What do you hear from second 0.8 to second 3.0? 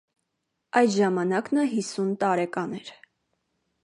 ժամանակ նա հիսուն տարեկան էր։